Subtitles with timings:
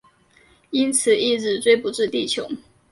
[0.71, 2.49] 因此一直追捕至地球。